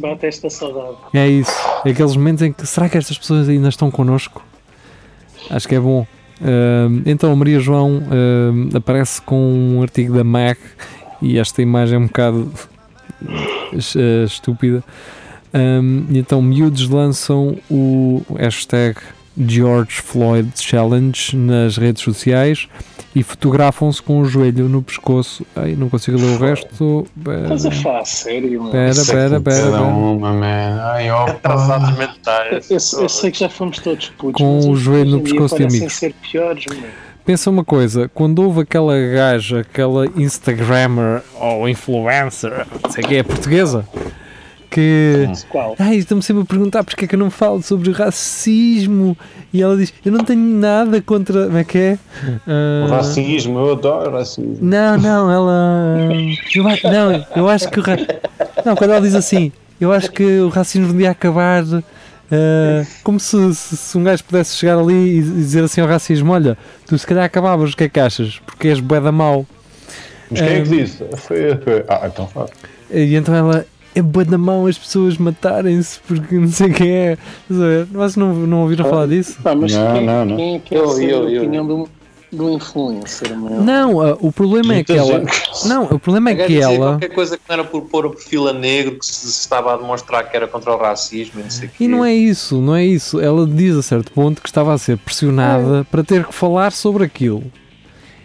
bate, 0.00 0.26
esta- 0.26 0.50
saudade. 0.50 0.96
É 1.14 1.28
isso. 1.28 1.52
Aqueles 1.84 2.16
momentos 2.16 2.42
em 2.42 2.52
que 2.52 2.66
será 2.66 2.88
que 2.88 2.96
estas 2.98 3.18
pessoas 3.18 3.48
ainda 3.48 3.68
estão 3.68 3.90
connosco? 3.90 4.44
Acho 5.50 5.68
que 5.68 5.74
é 5.74 5.80
bom. 5.80 6.06
Então 7.06 7.32
a 7.32 7.36
Maria 7.36 7.60
João 7.60 8.02
aparece 8.74 9.20
com 9.22 9.36
um 9.76 9.82
artigo 9.82 10.14
da 10.14 10.24
MAC 10.24 10.58
e 11.20 11.38
esta 11.38 11.62
imagem 11.62 11.96
é 11.96 11.98
um 11.98 12.06
bocado 12.06 12.50
eh, 13.24 14.24
estúpida. 14.24 14.82
E 15.54 16.18
então 16.18 16.40
miúdos 16.40 16.88
lançam 16.88 17.56
o 17.70 18.22
hashtag 18.36 18.98
George 19.36 20.00
Floyd 20.02 20.50
Challenge 20.56 21.36
nas 21.36 21.76
redes 21.76 22.02
sociais 22.02 22.68
e 23.14 23.22
fotografam-se 23.22 24.02
com 24.02 24.20
o 24.20 24.24
joelho 24.24 24.68
no 24.68 24.82
pescoço. 24.82 25.44
Ai, 25.54 25.74
não 25.74 25.88
consigo 25.88 26.18
ler 26.18 26.36
o 26.36 26.38
resto. 26.38 27.06
Estás 27.18 27.66
a 27.66 27.70
falar 27.70 28.00
a 28.00 28.04
sério, 28.04 28.60
mano? 28.60 28.72
Pera, 28.72 28.90
é 28.90 29.04
pera, 29.04 29.40
pera, 29.40 29.70
Cada 29.70 29.82
uma, 29.82 30.32
man. 30.32 30.80
Ai, 30.80 31.10
opa. 31.10 31.32
Atrasados 31.32 31.98
mentais. 31.98 32.70
Eu, 32.70 33.02
eu 33.02 33.08
sei 33.08 33.30
que 33.30 33.38
já 33.38 33.48
fomos 33.48 33.78
todos 33.78 34.08
putos. 34.10 34.40
Com 34.40 34.56
mas 34.56 34.66
o 34.66 34.76
joelho 34.76 35.10
no 35.10 35.20
pescoço 35.20 35.56
de 35.56 35.64
amigos. 35.64 35.92
ser 35.92 36.14
piores, 36.14 36.66
mano. 36.66 36.82
Pensa 37.24 37.50
uma 37.50 37.64
coisa, 37.64 38.10
quando 38.12 38.42
houve 38.42 38.62
aquela 38.62 38.94
gaja, 38.98 39.60
aquela 39.60 40.06
Instagrammer 40.16 41.22
ou 41.38 41.68
influencer, 41.68 42.66
não 42.82 42.90
sei 42.90 43.04
o 43.04 43.06
que 43.06 43.14
é, 43.14 43.22
portuguesa, 43.22 43.86
que. 44.72 45.28
Qual? 45.48 45.76
Ai, 45.78 45.96
estão-me 45.96 46.22
sempre 46.22 46.42
a 46.42 46.46
perguntar 46.46 46.82
porque 46.84 47.04
é 47.04 47.08
que 47.08 47.14
eu 47.14 47.18
não 47.18 47.30
falo 47.30 47.62
sobre 47.62 47.92
racismo. 47.92 49.16
E 49.52 49.62
ela 49.62 49.76
diz: 49.76 49.92
Eu 50.04 50.12
não 50.12 50.24
tenho 50.24 50.40
nada 50.40 51.00
contra. 51.02 51.44
Como 51.46 51.58
é 51.58 51.64
que 51.64 51.78
é? 51.78 51.98
O 52.46 52.92
Ah, 52.92 52.96
racismo, 52.96 53.58
eu 53.58 53.72
adoro 53.72 54.10
racismo. 54.12 54.58
Não, 54.60 54.96
não, 54.98 55.30
ela. 55.30 55.98
Eu, 56.54 56.64
não, 56.90 57.24
eu 57.36 57.48
acho 57.48 57.68
que 57.70 57.78
o. 57.78 57.82
ra- 57.82 57.96
Não, 58.64 58.74
quando 58.74 58.90
ela 58.90 59.00
diz 59.00 59.14
assim, 59.14 59.52
eu 59.80 59.92
acho 59.92 60.10
que 60.10 60.40
o 60.40 60.48
racismo 60.48 60.88
devia 60.88 61.10
acabar. 61.10 61.62
ah, 62.30 62.86
como 63.04 63.20
se, 63.20 63.54
se, 63.54 63.76
se 63.76 63.98
um 63.98 64.04
gajo 64.04 64.24
pudesse 64.24 64.56
chegar 64.56 64.78
ali 64.78 64.94
e, 64.94 65.18
e 65.18 65.22
dizer 65.22 65.64
assim 65.64 65.80
ao 65.80 65.88
racismo: 65.88 66.32
Olha, 66.32 66.56
tu 66.86 66.96
se 66.98 67.06
calhar 67.06 67.24
acabavas, 67.24 67.72
o 67.72 67.76
que 67.76 67.84
é 67.84 67.88
que 67.88 68.00
achas? 68.00 68.40
Porque 68.46 68.68
és 68.68 68.80
bué 68.80 69.00
da 69.00 69.12
mau. 69.12 69.46
Mas 70.30 70.40
quem 70.40 70.48
é 70.48 70.60
que 70.62 70.68
Ah, 70.72 70.76
disse? 70.76 71.04
Foi. 71.18 71.38
Ah, 71.88 72.06
então. 72.06 72.28
E 72.90 73.14
então 73.14 73.34
ela. 73.34 73.66
É 73.94 74.00
bué 74.00 74.24
da 74.24 74.38
mau 74.38 74.66
as 74.66 74.78
pessoas 74.78 75.18
matarem-se 75.18 76.00
porque 76.00 76.34
não 76.36 76.48
sei 76.48 76.70
quem 76.70 76.90
é. 76.90 77.18
Vocês 77.48 78.16
não, 78.16 78.34
não 78.34 78.62
ouviram 78.62 78.84
falar 78.86 79.06
disso? 79.06 79.38
Pá, 79.42 79.54
mas 79.54 79.74
Não, 79.74 79.92
quem, 79.92 80.06
não, 80.06 80.24
não. 80.24 80.36
quem 80.36 80.54
é 80.54 80.58
que 80.58 80.74
é 80.74 80.78
Eu, 80.78 81.02
eu, 81.02 81.28
eu. 81.28 81.42
opinião 81.42 81.66
do... 81.66 81.88
do 82.32 82.50
influencer, 82.50 83.38
meu. 83.38 83.60
Não, 83.60 83.96
uh, 83.96 84.16
o 84.18 84.32
problema 84.32 84.76
é 84.76 84.82
que 84.82 84.92
ela. 84.94 85.22
Não, 85.66 85.84
o 85.84 85.98
problema 85.98 86.30
é 86.30 86.46
que 86.46 86.58
ela. 86.58 86.92
Qualquer 86.92 87.10
coisa 87.10 87.36
que 87.36 87.42
não 87.46 87.52
era 87.54 87.64
por 87.64 87.82
pôr 87.82 88.06
o 88.06 88.10
perfil 88.10 88.48
a 88.48 88.52
negro 88.54 88.98
que 88.98 89.04
se 89.04 89.28
estava 89.28 89.74
a 89.74 89.76
demonstrar 89.76 90.28
que 90.30 90.34
era 90.34 90.48
contra 90.48 90.72
o 90.72 90.78
racismo 90.78 91.40
e 91.40 91.42
não 91.42 91.50
sei 91.50 91.70
E 91.78 91.86
não 91.86 92.02
é 92.02 92.14
isso, 92.14 92.62
não 92.62 92.74
é 92.74 92.84
isso. 92.84 93.20
Ela 93.20 93.46
diz 93.46 93.76
a 93.76 93.82
certo 93.82 94.10
ponto 94.12 94.40
que 94.40 94.48
estava 94.48 94.72
a 94.72 94.78
ser 94.78 94.96
pressionada 94.96 95.80
é. 95.80 95.84
para 95.84 96.02
ter 96.02 96.24
que 96.24 96.34
falar 96.34 96.72
sobre 96.72 97.04
aquilo. 97.04 97.44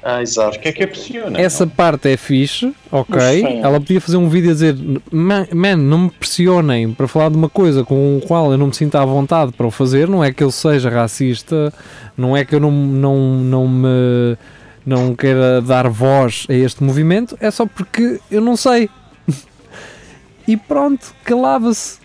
Ah, 0.10 0.22
exato. 0.22 0.58
O 0.58 0.62
que 0.62 0.70
é 0.70 0.72
que 0.72 0.84
é 0.84 0.88
pressiona? 0.88 1.38
Essa 1.38 1.66
não? 1.66 1.74
parte 1.74 2.08
é 2.08 2.16
fixe, 2.16 2.74
ok. 2.90 3.60
Ela 3.62 3.78
podia 3.78 4.00
fazer 4.00 4.16
um 4.16 4.30
vídeo 4.30 4.52
a 4.52 4.54
dizer: 4.54 4.74
Man, 5.12 5.76
não 5.76 5.98
me 5.98 6.10
pressionem 6.10 6.94
para 6.94 7.10
falar 7.10 7.30
de 7.30 7.36
uma 7.36 7.50
coisa 7.50 7.84
com 7.84 8.22
a 8.24 8.26
qual 8.26 8.50
eu 8.50 8.58
não 8.58 8.68
me 8.68 8.74
sinto 8.74 8.96
à 8.96 9.04
vontade 9.04 9.52
para 9.52 9.68
o 9.68 9.72
fazer. 9.72 10.08
Não 10.08 10.24
é 10.24 10.32
que 10.32 10.42
eu 10.42 10.50
seja 10.50 10.90
racista, 10.90 11.74
não 12.16 12.38
é 12.38 12.46
que 12.46 12.56
eu 12.56 12.60
não, 12.62 12.72
não, 12.72 13.18
não 13.18 13.68
me. 13.68 14.38
não 14.86 15.14
queira 15.14 15.62
dar 15.62 15.90
voz 15.90 16.48
a 16.50 16.54
este 16.54 16.82
movimento, 16.82 17.38
é 17.42 17.52
só 17.52 17.66
porque 17.66 18.22
eu 18.32 18.40
não 18.40 18.56
sei. 18.56 18.90
e 20.48 20.56
pronto, 20.56 21.14
calava-se. 21.26 22.00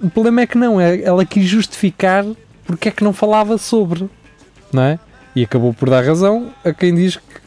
O 0.00 0.08
problema 0.08 0.42
é 0.42 0.46
que 0.46 0.56
não, 0.56 0.80
é, 0.80 1.02
ela 1.02 1.24
quis 1.24 1.46
justificar 1.46 2.24
porque 2.64 2.90
é 2.90 2.92
que 2.92 3.02
não 3.02 3.12
falava 3.12 3.58
sobre, 3.58 4.08
não 4.72 4.84
é? 4.84 5.00
E 5.34 5.42
acabou 5.42 5.74
por 5.74 5.90
dar 5.90 6.04
razão 6.04 6.52
a 6.64 6.72
quem 6.72 6.94
diz 6.94 7.16
que 7.16 7.39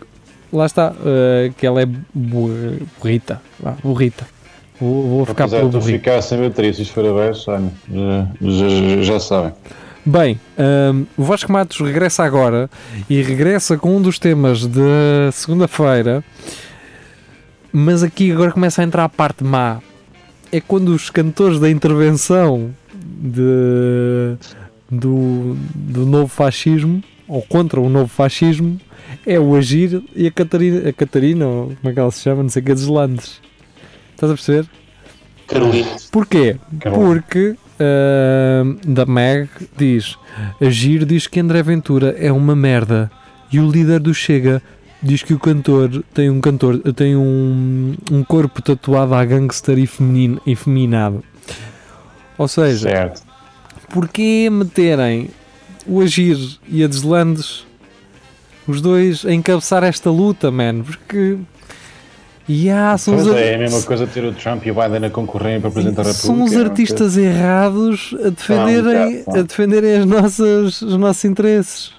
lá 0.54 0.66
está, 0.66 0.92
uh, 0.92 1.54
que 1.58 1.66
ela 1.66 1.82
é 1.82 1.88
burrita. 2.14 3.42
Ah, 3.66 3.74
burrita. 3.84 4.26
Vou, 4.80 5.08
vou 5.08 5.26
ficar 5.26 5.50
pelo 5.50 5.70
burrito. 5.70 5.88
ficar 5.88 6.22
sem 6.22 6.40
se 6.74 6.86
for 6.86 7.06
abaixo, 7.06 7.46
já, 7.46 8.28
já, 8.42 9.04
já 9.04 9.20
sabem. 9.20 9.54
Bem, 10.06 10.40
um, 10.58 10.62
ehm, 10.62 11.06
o 11.18 11.24
Vasco 11.24 11.50
Matos 11.52 11.80
regressa 11.80 12.24
agora 12.24 12.70
e 13.10 13.22
regressa 13.22 13.78
com 13.78 13.96
um 13.96 14.02
dos 14.02 14.20
temas 14.20 14.68
de 14.68 15.32
segunda-feira, 15.32 16.22
mas 17.72 18.04
aqui 18.04 18.30
agora 18.32 18.52
começa 18.52 18.82
a 18.82 18.86
entrar 18.86 19.06
a 19.06 19.10
parte 19.10 19.46
má. 19.46 19.80
É 20.52 20.60
quando 20.60 20.90
os 20.90 21.10
cantores 21.10 21.58
da 21.58 21.70
intervenção 21.70 22.72
de, 22.94 24.36
do, 24.92 25.56
do 25.74 26.06
novo 26.06 26.28
fascismo, 26.28 27.02
ou 27.26 27.42
contra 27.42 27.80
o 27.80 27.88
novo 27.88 28.10
fascismo, 28.10 28.78
é 29.26 29.40
o 29.40 29.56
Agir 29.56 30.04
e 30.16 30.28
a 30.28 30.32
Catarina, 30.32 30.90
a 30.90 30.94
Catarina, 30.94 31.48
ou 31.48 31.66
como 31.68 31.90
é 31.90 31.94
que 31.94 32.00
ela 32.00 32.12
se 32.12 32.22
chama, 32.22 32.44
não 32.44 32.50
sei 32.50 32.62
o 32.62 32.66
que, 32.66 32.74
dos 32.74 32.88
Landes. 32.88 33.42
Estás 34.12 34.32
a 34.32 34.36
perceber? 34.36 34.70
Carolina. 35.48 35.90
Porquê? 36.12 36.58
Carolina. 36.80 37.06
Porque 37.06 37.56
uh, 37.80 38.90
da 38.92 39.06
Meg 39.06 39.50
diz: 39.78 40.18
Agir 40.62 41.06
diz 41.06 41.28
que 41.28 41.40
André 41.40 41.62
Ventura 41.64 42.16
é 42.18 42.32
uma 42.32 42.56
merda 42.56 43.12
e 43.52 43.60
o 43.60 43.70
líder 43.70 44.00
do 44.00 44.14
Chega 44.14 44.62
diz 45.02 45.22
que 45.22 45.34
o 45.34 45.40
cantor 45.40 46.04
tem 46.14 46.30
um 46.30 46.40
cantor 46.40 46.80
tem 46.94 47.16
um, 47.16 47.94
um 48.10 48.24
corpo 48.24 48.62
tatuado 48.62 49.14
a 49.14 49.26
gangster 49.26 49.78
e, 49.78 49.86
feminino, 49.86 50.42
e 50.46 50.56
feminado. 50.56 51.24
Ou 52.38 52.48
seja, 52.48 52.90
certo. 52.90 53.22
porquê 53.92 54.50
meterem 54.50 55.30
o 55.86 56.02
Agir 56.02 56.38
e 56.68 56.84
a 56.84 56.88
Deslandes 56.88 57.66
os 58.68 58.82
dois 58.82 59.26
a 59.26 59.34
encabeçar 59.34 59.84
esta 59.84 60.10
luta, 60.10 60.52
man, 60.52 60.82
porque. 60.82 61.38
Yeah, 62.50 62.98
são 62.98 63.16
os 63.16 63.26
é, 63.28 63.54
é 63.54 63.56
a 63.56 63.58
mesma 63.58 63.82
coisa 63.84 64.06
ter 64.06 64.26
o 64.26 64.34
Trump 64.34 64.66
e 64.66 64.72
o 64.72 64.76
Biden 64.76 65.06
a 65.06 65.10
concorrerem 65.10 65.62
para 65.62 65.70
apresentar 65.70 66.02
a 66.02 66.12
República. 66.12 66.28
São 66.28 66.44
os 66.44 66.58
artistas 66.58 67.16
não, 67.16 67.24
errados 67.24 68.16
a 68.20 68.30
defenderem, 68.30 69.24
não, 69.26 69.36
a 69.36 69.42
defenderem 69.44 69.96
as 69.96 70.06
nossas, 70.06 70.82
os 70.82 70.98
nossos 70.98 71.24
interesses. 71.24 71.94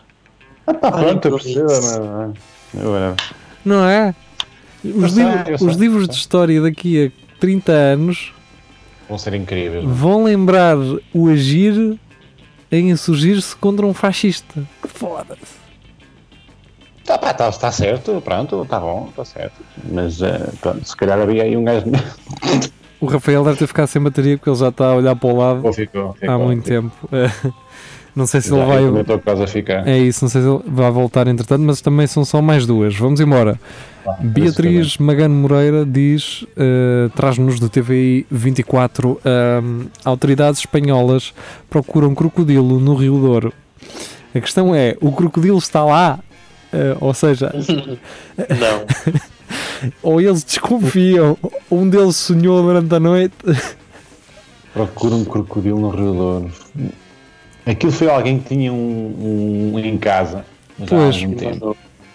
Ah, 0.67 0.75
pá, 0.75 0.93
pronto, 0.93 1.29
eu 1.29 1.39
percebo, 1.39 1.67
mas... 2.75 3.17
Não 3.65 3.89
é? 3.89 4.15
Os, 4.85 5.13
sei, 5.13 5.25
livros, 5.25 5.63
os 5.63 5.77
livros 5.77 6.09
de 6.09 6.15
história 6.15 6.61
daqui 6.61 7.07
a 7.07 7.41
30 7.41 7.73
anos 7.73 8.35
vão 9.09 9.19
ser 9.19 9.35
incríveis. 9.35 9.85
Vão 9.87 10.25
lembrar 10.25 10.77
o 11.13 11.29
agir 11.29 11.99
em 12.71 12.91
insurgir-se 12.91 13.55
contra 13.57 13.87
um 13.87 13.95
fascista. 13.95 14.63
Foda-se. 14.83 15.64
Tá, 17.05 17.19
pá, 17.19 17.35
tá, 17.35 17.53
tá 17.53 17.71
certo, 17.71 18.21
pronto, 18.25 18.63
está 18.63 18.81
bom, 18.81 19.09
está 19.11 19.25
certo. 19.25 19.61
Mas 19.93 20.23
uh, 20.23 20.57
pronto, 20.61 20.85
se 20.89 20.97
calhar 20.97 21.21
havia 21.21 21.43
aí 21.43 21.55
um 21.55 21.63
gajo. 21.63 21.85
o 22.99 23.07
Rafael 23.07 23.45
deve 23.45 23.59
ter 23.59 23.67
ficado 23.67 23.87
sem 23.89 24.03
bateria 24.03 24.39
porque 24.39 24.49
ele 24.49 24.57
já 24.57 24.69
está 24.69 24.87
a 24.87 24.95
olhar 24.95 25.15
para 25.15 25.29
o 25.29 25.37
lado 25.37 25.73
ficou, 25.75 26.15
ficou, 26.15 26.31
há 26.31 26.39
muito 26.39 26.65
ficou. 26.65 26.83
tempo. 26.83 27.09
Eh, 27.13 27.53
não 28.17 28.27
sei 28.27 28.41
se 28.41 28.49
já, 28.49 28.57
ele 28.57 28.91
vai. 28.91 29.01
Estou 29.03 29.19
quase 29.19 29.43
a 29.43 29.47
ficar. 29.47 29.87
É 29.87 29.99
isso, 29.99 30.25
não 30.25 30.31
sei 30.31 30.41
se 30.41 30.49
ele 30.49 30.63
vai 30.67 30.91
voltar 30.91 31.27
entretanto, 31.27 31.63
mas 31.63 31.83
também 31.83 32.07
são 32.07 32.25
só 32.25 32.41
mais 32.41 32.65
duas. 32.65 32.97
Vamos 32.97 33.21
embora. 33.21 33.61
Ah, 34.07 34.17
Beatriz 34.21 34.97
Magano 34.97 35.35
Moreira 35.35 35.85
diz, 35.85 36.43
uh, 36.43 37.11
traz-nos 37.15 37.61
do 37.61 37.69
TVI 37.69 38.27
24, 38.31 39.11
uh, 39.13 39.21
autoridades 40.05 40.61
espanholas 40.61 41.35
procuram 41.69 42.15
crocodilo 42.15 42.81
no 42.81 42.95
Rio 42.95 43.19
Douro. 43.19 43.53
A 44.35 44.41
questão 44.41 44.75
é, 44.75 44.97
o 45.01 45.13
crocodilo 45.13 45.59
está 45.59 45.85
lá 45.85 46.19
Uh, 46.75 46.97
ou 47.01 47.15
seja, 47.15 47.53
não. 47.55 49.21
ou 50.03 50.21
eles 50.21 50.43
desconfiam, 50.43 51.39
um 51.71 51.89
deles 51.89 52.17
sonhou 52.17 52.63
durante 52.63 52.93
a 52.93 52.99
noite. 52.99 53.37
Procura 54.73 55.15
um 55.15 55.25
crocodilo 55.25 55.79
no 55.79 55.91
Rio 55.91 56.13
Douro. 56.13 56.53
Aquilo 57.65 57.93
foi 57.93 58.09
alguém 58.09 58.41
que 58.41 58.49
tinha 58.49 58.73
um, 58.73 59.73
um 59.73 59.79
em 59.79 59.97
casa. 59.97 60.45
Pois. 60.89 61.17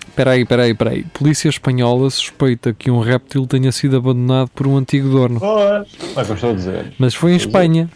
Espera 0.09 0.31
aí, 0.31 0.41
espera 0.41 0.63
aí, 0.63 0.71
espera 0.71 0.89
aí. 0.89 1.03
Polícia 1.13 1.47
espanhola 1.47 2.09
suspeita 2.09 2.73
que 2.73 2.91
um 2.91 2.99
réptil 2.99 3.47
tenha 3.47 3.71
sido 3.71 3.95
abandonado 3.95 4.49
por 4.49 4.67
um 4.67 4.75
antigo 4.75 5.07
dono. 5.07 5.39
Pois, 5.39 5.87
mas 6.13 6.29
estou 6.29 6.49
a 6.49 6.53
dizer. 6.53 6.93
Mas 6.99 7.15
foi 7.15 7.31
em 7.31 7.37
Espanha. 7.37 7.89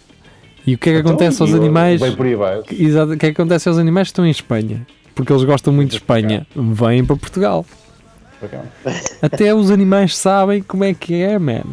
E 0.66 0.76
o 0.76 0.78
que 0.78 0.90
é 0.90 0.94
que 0.94 1.00
então, 1.00 1.12
acontece 1.12 1.42
aos 1.42 1.54
animais? 1.54 2.02
Exato, 2.72 3.12
o 3.12 3.18
que 3.18 3.26
é 3.26 3.34
que 3.34 3.42
acontece 3.42 3.68
aos 3.68 3.78
animais 3.78 4.08
que 4.08 4.12
estão 4.12 4.26
em 4.26 4.32
Espanha? 4.32 4.88
Porque 5.14 5.32
eles 5.32 5.44
gostam 5.44 5.74
muito 5.74 5.92
de 5.92 5.98
Espanha, 5.98 6.46
vêm 6.56 7.06
para 7.06 7.16
Portugal. 7.16 7.66
Até 9.22 9.54
os 9.54 9.72
animais 9.72 10.18
sabem 10.18 10.62
como 10.62 10.84
é 10.84 10.94
que 10.94 11.22
é, 11.22 11.40
man. 11.40 11.64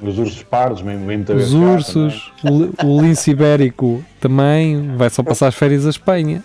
Os 0.00 0.16
ursos 0.16 0.42
pardos, 0.44 0.80
mesmo, 0.82 1.06
vêm 1.06 1.16
muita 1.16 1.34
Os 1.34 1.52
ursos, 1.52 2.32
o, 2.44 2.86
o 2.86 3.02
lince 3.02 3.32
ibérico 3.32 4.04
também 4.20 4.96
vai 4.96 5.10
só 5.10 5.22
passar 5.22 5.48
as 5.48 5.54
férias 5.54 5.84
à 5.86 5.90
Espanha. 5.90 6.42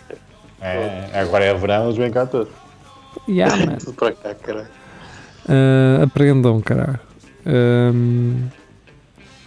É, 0.60 1.10
agora 1.14 1.44
é 1.44 1.54
verão, 1.54 1.86
eles 1.86 1.98
vêm 1.98 2.10
cá 2.10 2.26
todos. 2.26 2.52
Yeah, 3.28 3.56
man. 3.66 3.78
Tudo 3.78 3.94
para 3.94 4.12
cá, 4.14 4.34
caralho. 4.34 4.68
Uh, 5.46 6.04
aprendam, 6.04 6.62
caralho. 6.62 7.00
Um, 7.46 8.48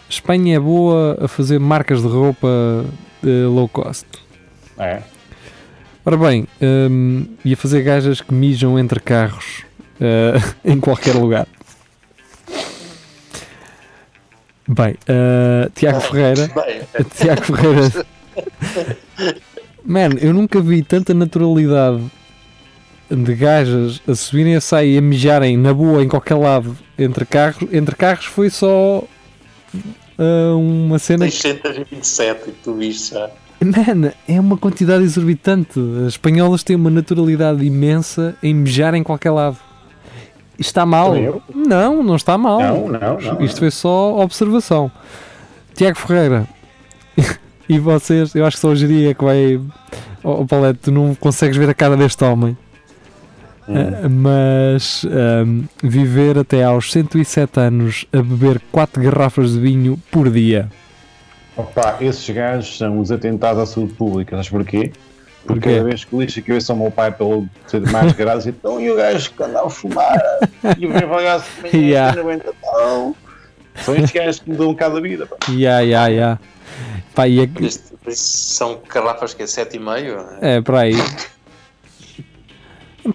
Espanha 0.09 0.57
é 0.57 0.61
boa 0.61 1.19
a 1.21 1.27
fazer 1.27 1.59
marcas 1.59 2.03
de 2.03 2.09
roupa 2.09 2.85
de 3.23 3.45
low 3.47 3.69
cost. 3.69 4.07
É. 4.79 5.03
Ora 6.09 6.17
bem, 6.17 6.47
um, 6.63 7.27
ia 7.45 7.57
fazer 7.57 7.83
gajas 7.83 8.21
que 8.21 8.33
mijam 8.33 8.79
entre 8.79 9.01
carros 9.01 9.65
uh, 9.97 10.55
em 10.65 10.79
qualquer 10.79 11.17
lugar. 11.17 11.49
Bem, 14.69 14.93
uh, 14.93 15.69
Tiago 15.75 16.01
Ferreira. 16.01 16.49
Tiago 17.13 17.43
Ferreira. 17.53 18.07
Man, 19.85 20.11
eu 20.21 20.33
nunca 20.33 20.61
vi 20.61 20.81
tanta 20.85 21.13
naturalidade 21.13 22.01
de 23.11 23.35
gajas 23.35 24.01
a 24.07 24.15
subirem 24.15 24.55
a 24.55 24.61
sair 24.61 24.95
e 24.95 24.99
a 24.99 25.03
mijarem 25.03 25.57
na 25.57 25.75
boa 25.75 26.05
em 26.05 26.09
qualquer 26.09 26.37
lado 26.37 26.79
entre 26.97 27.27
carros. 27.27 27.69
Entre 27.73 27.97
carros 27.97 28.27
foi 28.27 28.49
só 28.49 29.03
uh, 30.19 30.57
uma 30.57 31.01
cena. 31.01 31.29
627 31.29 32.45
que 32.45 32.53
tu 32.63 32.75
viste 32.75 33.13
já. 33.13 33.29
Man, 33.61 34.13
é 34.29 34.39
uma 34.39 34.57
quantidade 34.57 35.03
exorbitante. 35.05 35.81
As 36.07 36.15
espanholas 36.15 36.63
têm 36.63 36.77
uma 36.77 36.91
naturalidade 36.91 37.65
imensa 37.65 38.37
em 38.43 38.55
mejar 38.55 38.95
em 38.95 39.03
qualquer 39.03 39.31
lado. 39.31 39.57
Está 40.59 40.87
mal? 40.87 41.15
Não, 41.55 42.03
não 42.03 42.17
está 42.17 42.39
mal. 42.39 42.61
Não, 42.61 42.89
não, 42.89 43.19
não, 43.19 43.45
Isto 43.45 43.61
foi 43.61 43.71
só 43.71 44.19
observação. 44.19 44.91
Tiago 45.75 45.99
Ferreira, 45.99 46.47
e 47.69 47.79
vocês, 47.79 48.35
eu 48.35 48.47
acho 48.47 48.57
que 48.57 48.61
só 48.61 48.69
o 48.69 48.77
Geria 48.77 49.15
que 49.15 49.23
vai. 49.23 49.61
Oh, 50.23 50.45
Paulette, 50.47 50.81
tu 50.85 50.93
não 50.93 51.15
consegues 51.15 51.57
ver 51.57 51.69
a 51.69 51.75
cara 51.75 51.97
deste 51.97 52.25
homem. 52.25 52.57
Hum. 53.69 53.75
Uh, 53.75 54.11
mas 54.11 55.05
um, 55.05 55.65
viver 55.83 56.39
até 56.39 56.63
aos 56.63 56.91
107 56.93 57.61
anos 57.61 58.07
a 58.13 58.19
beber 58.19 58.61
4 58.73 59.03
garrafas 59.03 59.53
de 59.53 59.61
vinho 59.61 60.01
por 60.11 60.31
dia. 60.31 60.71
Opa, 61.57 61.97
esses 62.01 62.29
gajos 62.29 62.77
são 62.77 63.01
os 63.01 63.11
atentados 63.11 63.63
à 63.63 63.67
saúde 63.67 63.95
pública, 63.95 64.37
sabes 64.37 64.51
porquê? 64.51 64.93
Porque 65.47 65.71
cada 65.71 65.85
vez 65.85 66.05
que 66.05 66.17
lixo 66.17 66.43
que 66.43 66.53
eu 66.53 66.61
sou 66.61 66.77
o 66.77 66.79
meu 66.81 66.91
pai 66.91 67.13
pelo 67.13 67.49
ser 67.67 67.81
mais 67.91 68.13
grado, 68.13 68.47
então 68.49 68.81
e 68.81 68.91
o 68.91 68.97
gajo 68.97 69.33
que 69.33 69.43
anda 69.43 69.63
a 69.65 69.71
fumar 69.71 70.21
e 70.77 70.87
o 70.87 70.91
meu 70.91 71.09
bagaço 71.09 71.49
de 71.57 71.63
manhã 71.63 71.87
yeah. 71.89 73.15
São 73.77 73.95
estes 73.95 74.11
gajos 74.11 74.41
que 74.41 74.51
me 74.51 74.57
dão 74.57 74.69
um 74.69 74.73
bocado 74.73 74.97
a 74.97 75.01
vida. 75.01 75.27
Pá. 75.27 75.37
Yeah, 75.49 75.81
yeah, 75.81 76.09
yeah. 76.09 76.41
Pá, 77.15 77.29
e 77.29 77.41
aqui... 77.41 77.69
São 78.09 78.81
garrafas 78.93 79.35
que 79.35 79.43
é 79.43 79.47
7,5? 79.47 80.39
É, 80.41 80.61
para 80.61 80.81
aí. 80.81 80.95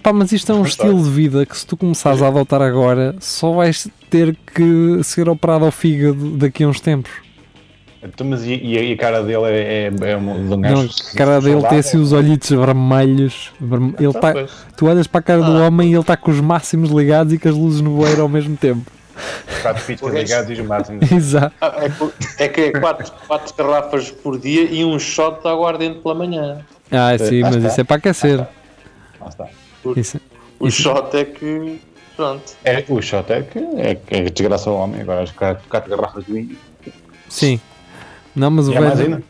Pá, 0.02 0.12
mas 0.12 0.32
isto 0.32 0.50
é 0.52 0.54
um 0.54 0.60
Mas 0.60 0.74
tá. 0.76 0.84
estilo 0.84 1.02
de 1.02 1.10
vida 1.10 1.44
que 1.44 1.56
se 1.56 1.66
tu 1.66 1.76
começares 1.76 2.22
a 2.22 2.28
adotar 2.28 2.62
agora, 2.62 3.14
só 3.20 3.52
vais 3.52 3.88
ter 4.08 4.36
que 4.54 5.02
ser 5.02 5.28
operado 5.28 5.64
ao 5.64 5.70
fígado 5.70 6.36
daqui 6.36 6.64
a 6.64 6.68
uns 6.68 6.80
tempos. 6.80 7.12
Então, 8.04 8.26
mas 8.26 8.42
e, 8.44 8.54
e 8.56 8.92
a- 8.92 8.96
cara 8.96 9.22
dele 9.22 9.44
é, 9.44 9.84
é, 9.84 10.10
é 10.10 10.16
um 10.16 10.24
de 10.48 10.54
um 10.54 10.56
Não, 10.56 10.60
gajo 10.60 10.90
a 11.12 11.16
cara 11.16 11.40
dele 11.40 11.60
tem 11.62 11.78
assim 11.78 11.90
saudável? 11.90 12.00
os 12.02 12.12
olhitos 12.12 12.50
vermelhos. 12.50 13.52
verme- 13.60 13.94
Ele 13.98 14.08
Então, 14.08 14.20
tá, 14.20 14.34
tu 14.76 14.86
olhas 14.86 15.06
para 15.06 15.20
a 15.20 15.22
cara 15.22 15.42
do 15.42 15.52
homem 15.62 15.88
e 15.90 15.92
ele 15.92 16.00
está 16.00 16.16
com 16.16 16.30
os 16.32 16.40
máximos 16.40 16.90
ligados 16.90 17.32
e 17.32 17.38
com 17.38 17.48
as 17.48 17.54
luzes 17.54 17.80
no 17.80 17.90
bueiro 17.90 18.22
ao 18.22 18.28
mesmo 18.28 18.56
tempo. 18.56 18.90
Quatro 19.62 19.84
piscas 19.84 20.12
ligados 20.12 20.50
e 20.50 20.60
os 20.60 20.66
máximos. 20.66 21.10
Exato. 21.12 21.54
Ah, 21.60 21.74
É, 22.38 22.44
é 22.44 22.48
que 22.48 22.60
é 22.62 22.70
quatro, 22.72 23.12
quatro 23.28 23.54
garrafas 23.56 24.10
por 24.10 24.36
dia 24.38 24.64
e 24.64 24.84
um 24.84 24.98
shot 24.98 25.40
de 25.40 25.48
aguardente 25.48 26.00
pela 26.00 26.14
manhã. 26.14 26.58
Ah, 26.90 27.16
sim, 27.18 27.40
lá 27.42 27.48
mas 27.50 27.56
está. 27.58 27.68
isso 27.68 27.80
é 27.80 27.84
para 27.84 27.96
aquecer. 27.96 28.38
Lá 28.38 28.48
está. 29.28 29.46
Isso, 29.96 30.20
O 30.58 30.66
Isso. 30.66 30.82
shot 30.82 31.16
é 31.16 31.24
que. 31.24 31.80
Pronto. 32.16 32.42
É, 32.64 32.84
o 32.88 33.00
shot 33.00 33.32
é 33.32 33.42
que 33.42 33.58
é, 33.76 33.94
que 33.94 34.14
é 34.14 34.22
desgraça 34.24 34.68
ao 34.70 34.76
homem. 34.76 35.00
Agora 35.02 35.22
as 35.22 35.30
quatro, 35.30 35.62
quatro 35.68 35.90
garrafas 35.96 36.24
de 36.26 36.32
vinho. 36.32 36.56
sim. 37.28 37.60
Não, 38.34 38.50
mas 38.50 38.68
o 38.68 38.76
há 38.76 38.80
mais 38.80 39.00
ainda? 39.00 39.22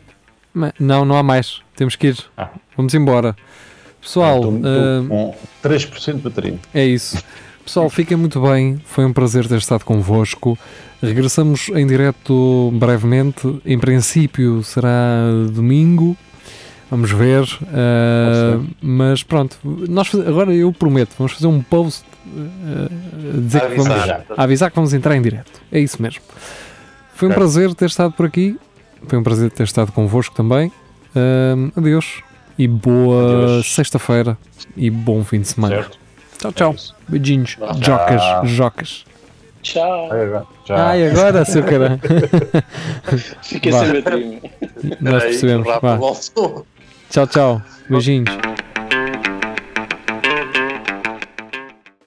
Não, 0.79 1.03
não 1.05 1.17
há 1.17 1.23
mais. 1.23 1.61
Temos 1.75 1.95
que 1.95 2.07
ir. 2.07 2.17
Ah. 2.37 2.49
Vamos 2.77 2.93
embora. 2.93 3.35
Pessoal, 4.01 4.35
Estou- 4.37 4.55
estou 4.57 4.71
ah, 4.71 5.33
com 5.61 5.67
3% 5.69 6.15
de 6.15 6.21
bateria. 6.21 6.59
É 6.73 6.85
isso. 6.85 7.23
Pessoal, 7.65 7.89
fiquem 7.89 8.17
muito 8.17 8.41
bem. 8.41 8.81
Foi 8.85 9.05
um 9.05 9.13
prazer 9.13 9.47
ter 9.47 9.57
estado 9.57 9.85
convosco. 9.85 10.57
Regressamos 11.01 11.69
em 11.69 11.87
direto 11.87 12.71
brevemente. 12.75 13.59
Em 13.65 13.79
princípio 13.79 14.61
será 14.63 15.25
domingo. 15.51 16.17
Vamos 16.91 17.09
ver. 17.11 17.43
Uh, 17.43 18.67
mas 18.81 19.23
pronto, 19.23 19.57
nós 19.63 20.13
agora 20.13 20.53
eu 20.53 20.71
prometo, 20.71 21.15
vamos 21.17 21.33
fazer 21.33 21.47
um 21.47 21.59
post 21.61 22.03
uh, 22.27 23.41
dizer 23.41 23.61
que 23.61 23.75
vamos, 23.77 23.91
Avisar. 23.91 24.25
avisar 24.37 24.69
que 24.69 24.75
vamos 24.75 24.93
entrar 24.93 25.15
em 25.15 25.21
direto. 25.21 25.59
É 25.71 25.79
isso 25.79 25.99
mesmo. 26.01 26.21
Foi 27.15 27.29
um 27.29 27.31
prazer 27.31 27.73
ter 27.73 27.85
estado 27.85 28.11
por 28.13 28.25
aqui. 28.25 28.57
Foi 29.07 29.17
um 29.17 29.23
prazer 29.23 29.51
ter 29.51 29.63
estado 29.63 29.91
convosco 29.91 30.35
também. 30.35 30.71
Uh, 31.15 31.71
adeus 31.77 32.21
e 32.57 32.67
boa 32.67 33.61
sexta-feira 33.63 34.37
e 34.75 34.89
bom 34.89 35.23
fim 35.23 35.41
de 35.41 35.47
semana. 35.47 35.75
Certo? 35.75 35.99
Tchau, 36.39 36.51
tchau. 36.51 36.75
É. 36.77 37.11
Beijinhos. 37.11 37.55
Tchau. 37.55 37.81
Jocas, 37.81 38.49
jocas. 38.49 39.05
Tchau. 39.61 40.11
Ai, 40.11 40.23
agora. 40.25 40.45
Já. 40.65 40.87
Ai, 40.87 41.09
agora, 41.09 41.45
seu 41.45 41.63
caralho. 41.63 41.99
Fica 43.41 43.71
Vá. 43.71 43.85
sem 43.85 44.01
bateria. 44.01 44.41
Nós 44.99 45.23
percebemos. 45.23 45.67
Vá. 45.67 45.99
Tchau, 47.09 47.27
tchau. 47.27 47.61
Beijinhos. 47.89 48.29